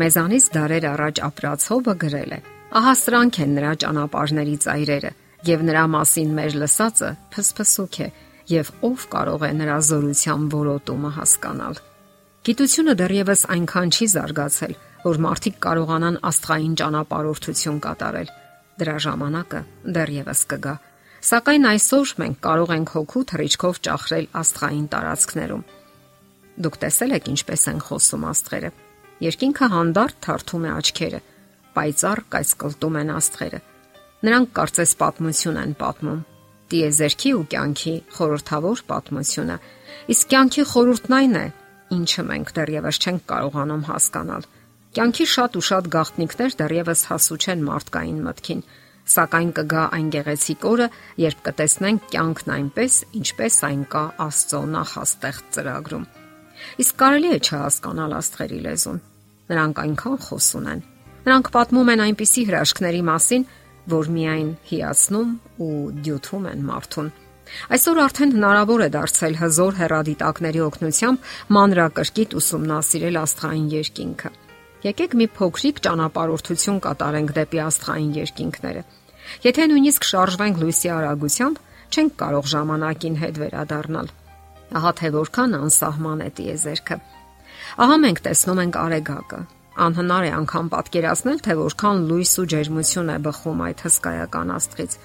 [0.00, 2.40] Մեզանից դարեր առաջ ապրած հովը գրել է.
[2.78, 5.10] Ահա սրանք են նրա ճանապարհների ծայրերը,
[5.50, 8.08] եւ նրա մասին մեր լսածը փսփսուկ է,
[8.50, 11.80] եւ ով կարող է նրա զորության որոտումը հասկանալ։
[12.48, 14.74] Գիտությունը դեռևս այնքան չի զարգացել,
[15.04, 18.30] որ մարդիկ կարողանան աստղային ճանապարհորդություն կատարել։
[18.80, 19.60] Դրա ժամանակը
[19.96, 20.74] դեռևս կգա։
[21.30, 25.66] Սակայն այսօր մենք կարող ենք հոգու թռիչքով ճախրել աստղային տարածքներում։
[26.64, 28.70] Դուք տեսել եք ինչպես են խոսում աստղերը։
[29.20, 31.18] Երկինքը հանդարտ թարթում է աչքերը,
[31.76, 33.58] պայծառ կայսկլտում են աստղերը։
[34.20, 36.22] Նրանք կարծես պատմություն են պատմում։
[36.70, 39.56] Տիեզերքի ու կյանքի խորթավոր պատմությունը։
[40.14, 41.44] Իսկ կյանքի խորհուրդն այն է,
[41.96, 44.48] ինչը մենք դեռևս չենք կարողանում հասկանալ։
[44.90, 48.62] Կյանքի շատ ու շատ գաղտնիքներ դեռևս հասու չեն մարդկային մտքին,
[49.10, 50.88] սակայն կգա այն գեղեցիկ օրը,
[51.24, 56.08] երբ կտեսնենք կյանքն այնպես, ինչպես այն կա Աստծո նախաստեղ ծրագրում։
[56.84, 59.00] Իսկ կարելի է չհասկանալ աստղերի լեզուն։
[59.50, 60.84] Նրանք այնքան խոսուն են։
[61.26, 63.46] Նրանք պատմում են այնպիսի հրաշքների մասին,
[63.90, 65.32] որ միայն հիացնում
[65.64, 65.74] ու
[66.06, 67.10] դյութում են մարդուն։
[67.74, 74.30] Այսօր արդեն հնարավոր է դարձել հզոր հեռադիտակների օգնությամբ մանրակրկիտ ուսումնասիրել աստղային երկինքը։
[74.80, 78.84] Եկեք մի փոքրիկ ճանապարհորդություն կատարենք դեպի աստղային երկինքները։
[79.44, 81.58] Եթե նույնիսկ շարժվենք լույսի արագությամբ,
[81.90, 84.08] չենք կարող ժամանակին հետ վերադառնալ։
[84.80, 86.96] Ահա թե որքան անսահման է տիեզերքը։
[87.80, 89.40] Ահա մենք տեսնում ենք արեգակը։
[89.80, 94.96] Անհնար է անգամ պատկերացնել, թե որքան լույս ու ջերմություն է բխում այդ հսկայական աստղից,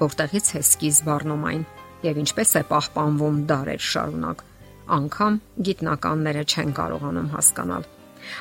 [0.00, 1.64] որտեղից է սկիզբ առնում այն
[2.10, 4.44] եւ ինչպես է պահպանվում դարեր շարունակ։
[4.90, 5.34] Անկամ
[5.68, 7.84] գիտնականները չեն կարողանում հասկանալ։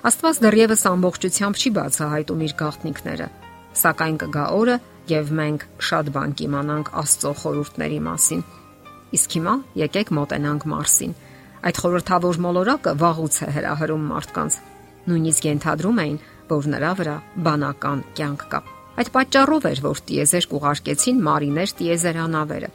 [0.09, 3.27] Աստված դեռևս ամբողջությամբ չի բացահայտում իր գաղտնիքները,
[3.79, 4.77] սակայն կգա օրը,
[5.09, 8.41] եւ մենք շատ բան կիմանանք Աստծո խորհուրդների մասին։
[9.19, 11.13] Իսկ հիմա եկեք մոտենանք Մարսին։
[11.59, 14.59] Այդ խորհրդավոր մոլորակը վաղուց է հրահրում մարդկանց։
[15.09, 17.15] Նույնիսկ ենթադրում էին, որ նրա վրա
[17.45, 18.59] բանական կյանք կա։
[18.99, 22.69] Այդ պատճառով էր, որ տիեզերք ուղարկեցին մարիներ տիեզերանավերը։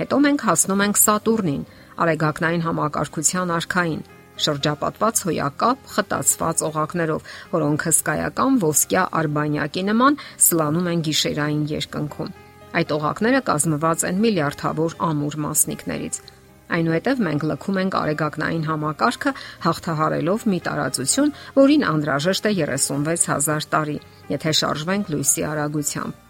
[0.00, 1.62] Հետո մենք հասնում ենք Սատուրնին,
[2.04, 4.02] արեգակնային համակարգության արքային,
[4.44, 10.18] շրջապատված հոյակապ խտացված օղակներով, որոնք հսկայական ոսկյա արբանյակի նման
[10.48, 12.32] սլանում են գիշերային երկնքում։
[12.74, 16.33] Այդ օղակները կազմված են միլիարդավոր ամուր մասնիկներից։
[16.72, 19.32] Այնուհետև մենք լքում ենք արեգակնային համակարգը
[19.68, 23.98] հաղթահարելով մի տարածություն, որին անհրաժեշտ է 36000 տարի,
[24.32, 26.22] եթե շարժվենք լույսի արագությամբ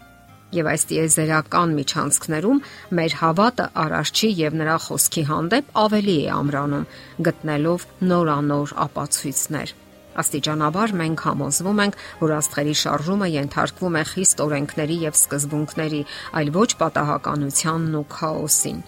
[0.55, 2.59] եւ այս տիեզերական միջանցքներում
[2.99, 6.85] մեր հավատը արարչի եւ նրա խոսքի հանդեպ ավելի է ամրանում,
[7.27, 9.75] գտնելով նորանոր ապացույցներ։
[10.15, 16.01] Աստիճանաբար մենք համոզվում ենք, որ աստղերի շարժումը ենթարկվում է խիստ օրենքների եւ սկզբունքների,
[16.39, 18.83] այլ ոչ պատահականությանն ու քաոսին։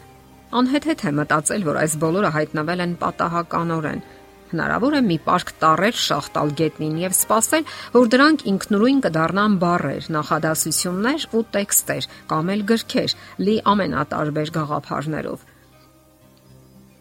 [0.58, 4.00] Անհեթեթ է մտածել, որ այս բոլորը հայտնվել են պատահականորեն։
[4.48, 7.66] Հնարավոր է մի парք տարեր շախտալ գետնին եւ սпасել,
[7.98, 15.48] որ դրանք ինքնուրույն կդառնան բարեր, նախադասություններ ու տեքստեր, կամ էլ գրքեր՝ լի ամենատարբեր գաղափարներով։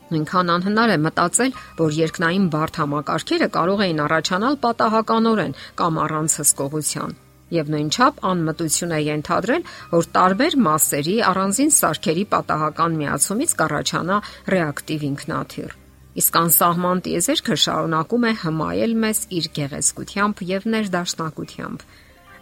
[0.06, 7.16] Նույնքան անհնար է մտածել, որ երկնային բարդ համակարգերը կարող էին առաջանալ պատահականորեն կամ առանց հսկողության։
[7.54, 14.16] Եվ նույնչափ անմտություն է ենթադրել, որ տարբեր մասերի առանձին սարքերի պատահական միացումից կառաջանա
[14.54, 15.76] ռեակտիվ ինքնաթիռ։
[16.16, 21.86] Իսկ անսահման տիեզերքը շարունակում է հմայել մեզ իր գեղեցկությամբ եւ ներդաշնակությամբ։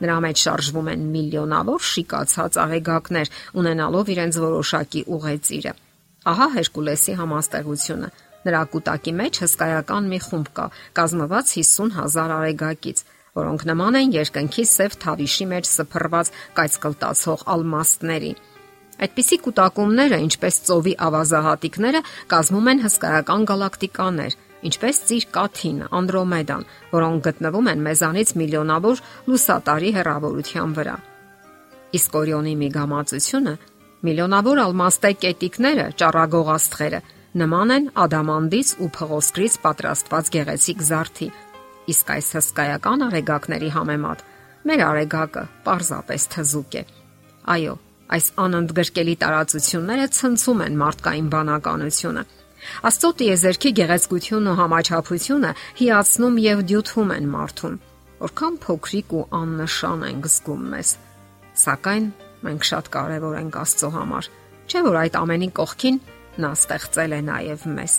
[0.04, 5.72] Նրա մեջ շարժվում են միլիոնավոր շիկացած աղեգակներ, ունենալով իրենց որոշակի ուղեծիրը։
[6.32, 8.08] Ահա Հերկուլեսի համաստեղությունը։
[8.44, 10.66] Նրա կուտակի մեջ հսկայական մի խումբ կա,
[10.98, 13.04] կազմված 50000 արեգակից,
[13.34, 18.32] որոնք նման են երկնքի սև թավիշի մեջ սփռված կայծկլտացող ալմաստների։
[19.04, 22.00] Այդպիսի կൂട്ടակումները, ինչպես ծովի ավազահատիկները,
[22.30, 24.36] կազմում են հսկայական գալակտիկաներ,
[24.70, 30.96] ինչպես Ծիր Կաթին, Անդրոմեդան, որոնք գտնվում են մեզանից միլիոնավոր լուսատարի հեռավորության վրա։
[31.98, 33.54] Իսկ Օրիոնի միգամածությունը
[34.04, 37.00] միլիոնավոր ալմաստե կետիկները, ճառագող աստղերը,
[37.40, 41.28] նման են ադամանդից ու փղոսկրից պատրաստված գեղեցիկ զարդի։
[41.92, 44.28] Իսկ այս հսկայական արեգակների համեմատ
[44.68, 46.84] մեր արեգակը պարզապես թզուկ է։
[47.54, 47.74] Այո,
[48.14, 52.22] Այս անընդգրկելի տարածությունները ցնցում են մարդկային բանականությունը։
[52.88, 55.50] Աստծո տիեզերքի գեղեցկությունն ու համաչափությունը
[55.80, 57.78] հիացնում եւ դյութում են մարդուն։
[58.24, 60.92] Որքան փոքրիկ ու աննշան են զգում մեզ։
[61.64, 62.06] Սակայն
[62.44, 64.30] մենք շատ կարևոր ենք Աստծո համար,
[64.68, 65.98] չէ՞ որ այդ ամենի կողքին
[66.44, 67.94] նա ստեղծել է նաև մեզ։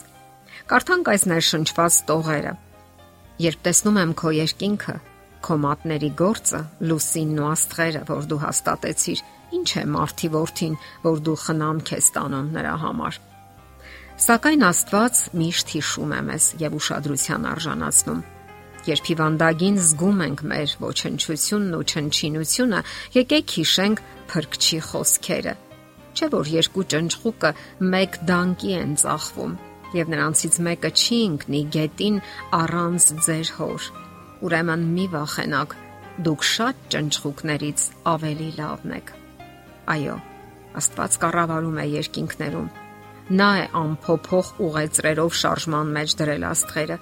[0.69, 2.53] Կարդանք այս ներշնչված տողերը։
[3.35, 4.93] Երբ տեսնում եմ քո երկինքը,
[5.43, 9.23] քո մատների գործը, լուսինն ու աստղերը, որ դու հաստատեցիր,
[9.57, 13.19] ինչ է մարդի worth-ին, որ դու խնամք ես տանում նրա համար։
[14.25, 18.23] Սակայն Աստված միշտ հիշում է մեզ եւ ուշադրության արժանացնում։
[18.85, 22.81] Երբ հիվանդագին զգում ենք մեր ոչնչությունն ու չնչինությունը,
[23.19, 25.55] եկեք հիշենք փրկչի խոսքերը։
[26.15, 27.51] Չէ՞ որ երկու ճնճղուկը
[27.91, 29.55] մեկ դանկի են ծախվում
[29.99, 32.21] եւ նրանցից մեկը չի ընկնի գետին
[32.59, 33.89] առանց ձեր հոր։
[34.45, 35.75] Ուրեմն մի վախենակ,
[36.25, 39.13] դուք շատ ճնճղուկներից ավելի լավն եք։
[39.95, 40.17] Այո,
[40.75, 42.69] Աստված կառավարում է երկինքներում։
[43.35, 46.97] Նա է ամփոփող ուղեծրերով շարժման մեջ դրել աստղերը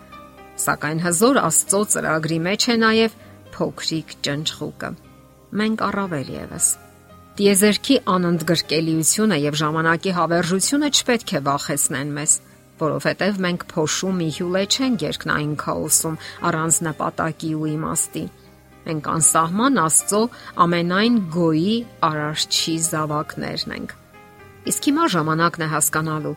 [0.64, 3.16] Սակայն հզոր Աստծո ծրագրի մեջ է նաև
[3.56, 4.90] փոքրիկ ճնճղուկը։
[5.60, 6.68] Մենք առավել եւս
[7.34, 12.34] Տիեզերքի անընդգրկելիությունը եւ ժամանակի հավերժությունը չպետք է վախեցնեն մեզ,
[12.82, 16.18] որովհետեւ մենք փոշու մի հյուլե չենք երկնային քաոսում
[16.50, 18.24] առանց նպատակի ու իմաստի։
[18.84, 20.22] Մենք անսահման Աստծո
[20.64, 21.76] ամենայն գոյի
[22.08, 23.94] արարչի զավակներն ենք։
[24.74, 26.34] Իսկ հիմա ժամանակն է հասկանալու,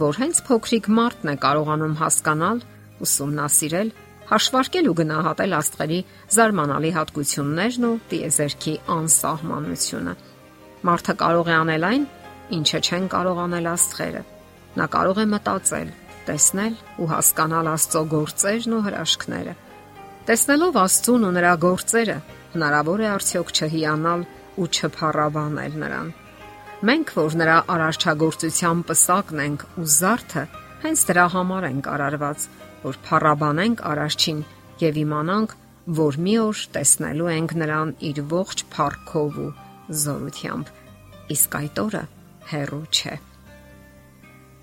[0.00, 2.64] որ հենց փոքրիկ մարդն է կարողանում հասկանալ
[3.04, 3.94] ուսումնասիրել,
[4.30, 5.98] հաշվարկել ու գնահատել աստղերի
[6.34, 10.14] զարմանալի հատկություններն ու տիեզերքի անսահմանությունը։
[10.84, 12.06] Մարդը կարող է անել այն,
[12.58, 14.22] ինչը չեն կարող անել աստղերը։
[14.74, 15.92] Նա կարող է մտածել,
[16.26, 19.54] տեսնել ու հասկանալ Աստծո գործերն ու հրաշքները։
[20.24, 22.18] Տեսնելով Աստծուն ու նրա գործերը,
[22.54, 26.12] հնարավոր է արդյոք չհիանալ ու չփառաբանել նրան։
[26.84, 30.44] Մենք, որ նրա արարչագործության պսակն ենք ու զարթը,
[30.84, 32.48] հենց դրա համար ենք արարված,
[32.84, 34.40] որ փառաբանենք Արարչին
[34.82, 35.54] եւ իմանանք,
[36.00, 39.52] որ մի օր տեսնելու ենք նրան իր ողջ փառքով ու
[40.04, 40.74] զորությամբ։
[41.34, 42.02] Իսկ այդ օրը
[42.52, 43.16] հերո չէ։